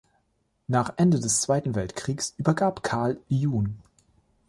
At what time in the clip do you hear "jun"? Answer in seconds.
3.27-3.77